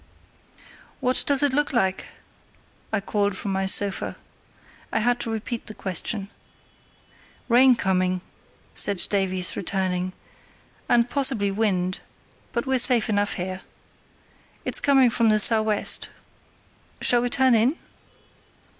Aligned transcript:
"What 0.99 1.23
does 1.27 1.43
it 1.43 1.53
look 1.53 1.73
like?" 1.73 2.07
I 2.91 2.99
called 2.99 3.37
from 3.37 3.51
my 3.51 3.67
sofa. 3.67 4.17
I 4.91 4.97
had 4.97 5.19
to 5.19 5.29
repeat 5.31 5.67
the 5.67 5.75
question. 5.75 6.29
"Rain 7.47 7.75
coming," 7.75 8.21
said 8.73 8.97
Davies, 9.11 9.55
returning, 9.55 10.13
"and 10.89 11.07
possibly 11.07 11.51
wind; 11.51 11.99
but 12.51 12.65
we're 12.65 12.79
safe 12.79 13.09
enough 13.09 13.33
here. 13.33 13.61
It's 14.65 14.79
coming 14.79 15.11
from 15.11 15.29
the 15.29 15.39
sou' 15.39 15.61
west; 15.61 16.09
shall 16.99 17.21
we 17.21 17.29
turn 17.29 17.53
in?" 17.53 17.75